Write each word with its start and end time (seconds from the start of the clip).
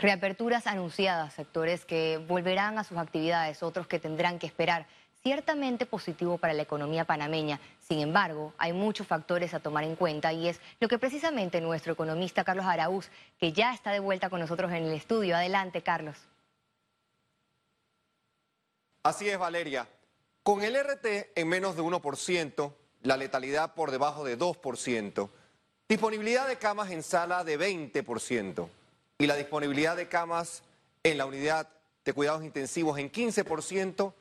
Reaperturas 0.00 0.66
anunciadas, 0.66 1.34
sectores 1.34 1.84
que 1.84 2.16
volverán 2.26 2.78
a 2.78 2.84
sus 2.84 2.96
actividades, 2.96 3.62
otros 3.62 3.86
que 3.86 3.98
tendrán 3.98 4.38
que 4.38 4.46
esperar. 4.46 4.86
Ciertamente 5.22 5.84
positivo 5.84 6.38
para 6.38 6.54
la 6.54 6.62
economía 6.62 7.04
panameña. 7.04 7.60
Sin 7.86 7.98
embargo, 7.98 8.54
hay 8.56 8.72
muchos 8.72 9.06
factores 9.06 9.52
a 9.52 9.60
tomar 9.60 9.84
en 9.84 9.96
cuenta 9.96 10.32
y 10.32 10.48
es 10.48 10.58
lo 10.80 10.88
que 10.88 10.98
precisamente 10.98 11.60
nuestro 11.60 11.92
economista 11.92 12.44
Carlos 12.44 12.64
Araúz, 12.64 13.10
que 13.38 13.52
ya 13.52 13.74
está 13.74 13.92
de 13.92 14.00
vuelta 14.00 14.30
con 14.30 14.40
nosotros 14.40 14.70
en 14.70 14.84
el 14.84 14.94
estudio. 14.94 15.36
Adelante, 15.36 15.82
Carlos. 15.82 16.16
Así 19.02 19.28
es, 19.28 19.38
Valeria. 19.38 19.86
Con 20.42 20.62
el 20.62 20.82
RT 20.82 21.32
en 21.34 21.46
menos 21.46 21.76
de 21.76 21.82
1%, 21.82 22.72
la 23.02 23.18
letalidad 23.18 23.74
por 23.74 23.90
debajo 23.90 24.24
de 24.24 24.38
2%, 24.38 25.28
disponibilidad 25.86 26.48
de 26.48 26.56
camas 26.56 26.90
en 26.90 27.02
sala 27.02 27.44
de 27.44 27.58
20%, 27.58 28.66
y 29.20 29.26
la 29.26 29.36
disponibilidad 29.36 29.96
de 29.96 30.08
camas 30.08 30.62
en 31.02 31.18
la 31.18 31.26
unidad 31.26 31.68
de 32.06 32.12
cuidados 32.14 32.42
intensivos 32.42 32.98
en 32.98 33.12
15%, 33.12 34.14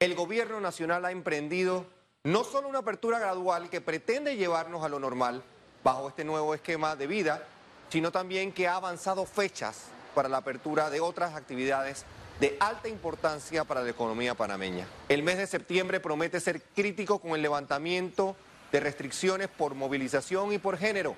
el 0.00 0.14
gobierno 0.14 0.60
nacional 0.60 1.04
ha 1.04 1.10
emprendido 1.10 1.84
no 2.24 2.42
solo 2.42 2.66
una 2.66 2.78
apertura 2.78 3.18
gradual 3.18 3.68
que 3.68 3.82
pretende 3.82 4.36
llevarnos 4.36 4.82
a 4.82 4.88
lo 4.88 4.98
normal 4.98 5.42
bajo 5.84 6.08
este 6.08 6.24
nuevo 6.24 6.54
esquema 6.54 6.96
de 6.96 7.06
vida, 7.06 7.46
sino 7.90 8.10
también 8.10 8.50
que 8.50 8.66
ha 8.66 8.76
avanzado 8.76 9.26
fechas 9.26 9.88
para 10.14 10.30
la 10.30 10.38
apertura 10.38 10.88
de 10.88 11.00
otras 11.00 11.34
actividades 11.34 12.06
de 12.40 12.56
alta 12.58 12.88
importancia 12.88 13.64
para 13.64 13.82
la 13.82 13.90
economía 13.90 14.34
panameña. 14.34 14.86
El 15.10 15.22
mes 15.22 15.36
de 15.36 15.46
septiembre 15.46 16.00
promete 16.00 16.40
ser 16.40 16.62
crítico 16.74 17.18
con 17.18 17.32
el 17.32 17.42
levantamiento 17.42 18.34
de 18.72 18.80
restricciones 18.80 19.48
por 19.48 19.74
movilización 19.74 20.54
y 20.54 20.58
por 20.58 20.78
género 20.78 21.14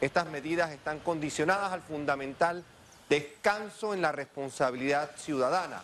estas 0.00 0.26
medidas 0.26 0.70
están 0.70 0.98
condicionadas 1.00 1.72
al 1.72 1.82
fundamental 1.82 2.64
descanso 3.08 3.92
en 3.92 4.02
la 4.02 4.12
responsabilidad 4.12 5.10
ciudadana. 5.16 5.82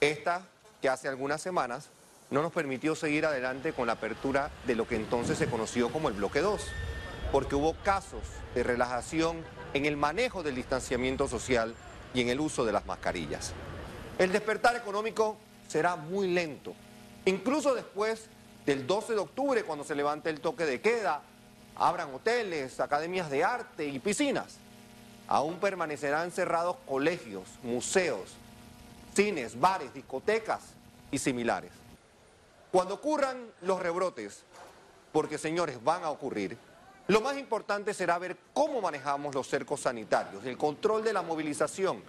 Esta 0.00 0.42
que 0.82 0.88
hace 0.88 1.08
algunas 1.08 1.40
semanas 1.40 1.88
no 2.30 2.42
nos 2.42 2.52
permitió 2.52 2.94
seguir 2.94 3.24
adelante 3.24 3.72
con 3.72 3.86
la 3.86 3.94
apertura 3.94 4.50
de 4.66 4.74
lo 4.74 4.86
que 4.86 4.96
entonces 4.96 5.38
se 5.38 5.48
conoció 5.48 5.90
como 5.90 6.08
el 6.08 6.14
bloque 6.14 6.40
2, 6.40 6.60
porque 7.32 7.54
hubo 7.54 7.74
casos 7.82 8.22
de 8.54 8.62
relajación 8.62 9.44
en 9.74 9.86
el 9.86 9.96
manejo 9.96 10.42
del 10.42 10.56
distanciamiento 10.56 11.28
social 11.28 11.74
y 12.12 12.20
en 12.20 12.28
el 12.28 12.40
uso 12.40 12.64
de 12.64 12.72
las 12.72 12.84
mascarillas. 12.84 13.52
El 14.18 14.32
despertar 14.32 14.76
económico 14.76 15.36
será 15.68 15.96
muy 15.96 16.28
lento, 16.28 16.74
incluso 17.24 17.74
después 17.74 18.28
del 18.66 18.86
12 18.86 19.14
de 19.14 19.20
octubre, 19.20 19.62
cuando 19.62 19.84
se 19.84 19.94
levante 19.94 20.28
el 20.28 20.40
toque 20.40 20.66
de 20.66 20.80
queda 20.80 21.22
abran 21.76 22.12
hoteles, 22.14 22.80
academias 22.80 23.30
de 23.30 23.44
arte 23.44 23.86
y 23.86 23.98
piscinas. 23.98 24.56
Aún 25.28 25.58
permanecerán 25.58 26.30
cerrados 26.30 26.76
colegios, 26.86 27.48
museos, 27.62 28.34
cines, 29.14 29.58
bares, 29.58 29.92
discotecas 29.92 30.60
y 31.10 31.18
similares. 31.18 31.72
Cuando 32.70 32.94
ocurran 32.94 33.50
los 33.62 33.80
rebrotes, 33.80 34.42
porque 35.12 35.38
señores 35.38 35.82
van 35.82 36.04
a 36.04 36.10
ocurrir, 36.10 36.56
lo 37.08 37.20
más 37.20 37.38
importante 37.38 37.94
será 37.94 38.18
ver 38.18 38.36
cómo 38.52 38.80
manejamos 38.80 39.34
los 39.34 39.48
cercos 39.48 39.80
sanitarios, 39.80 40.44
el 40.44 40.56
control 40.56 41.04
de 41.04 41.12
la 41.12 41.22
movilización, 41.22 42.02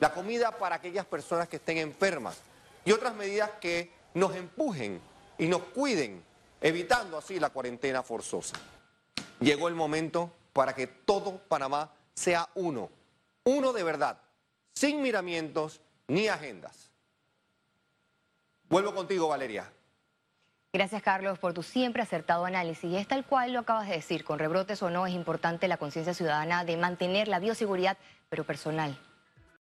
la 0.00 0.12
comida 0.12 0.50
para 0.58 0.76
aquellas 0.76 1.06
personas 1.06 1.48
que 1.48 1.56
estén 1.56 1.78
enfermas 1.78 2.38
y 2.84 2.92
otras 2.92 3.14
medidas 3.14 3.50
que 3.60 3.92
nos 4.14 4.34
empujen 4.34 5.00
y 5.38 5.46
nos 5.46 5.62
cuiden, 5.62 6.22
evitando 6.60 7.16
así 7.16 7.38
la 7.38 7.50
cuarentena 7.50 8.02
forzosa. 8.02 8.56
Llegó 9.40 9.68
el 9.68 9.74
momento 9.74 10.32
para 10.52 10.74
que 10.74 10.86
todo 10.86 11.38
Panamá 11.48 11.92
sea 12.14 12.48
uno, 12.54 12.90
uno 13.44 13.72
de 13.72 13.82
verdad, 13.82 14.20
sin 14.74 15.00
miramientos 15.02 15.80
ni 16.08 16.28
agendas. 16.28 16.90
Vuelvo 18.68 18.94
contigo, 18.94 19.28
Valeria. 19.28 19.72
Gracias, 20.72 21.02
Carlos, 21.02 21.38
por 21.38 21.52
tu 21.52 21.64
siempre 21.64 22.02
acertado 22.02 22.44
análisis. 22.44 22.84
Y 22.84 22.96
es 22.96 23.08
tal 23.08 23.24
cual 23.24 23.52
lo 23.52 23.60
acabas 23.60 23.88
de 23.88 23.94
decir, 23.94 24.24
con 24.24 24.38
rebrotes 24.38 24.82
o 24.82 24.90
no, 24.90 25.06
es 25.06 25.14
importante 25.14 25.66
la 25.66 25.78
conciencia 25.78 26.14
ciudadana 26.14 26.64
de 26.64 26.76
mantener 26.76 27.26
la 27.26 27.40
bioseguridad, 27.40 27.98
pero 28.28 28.44
personal. 28.44 28.96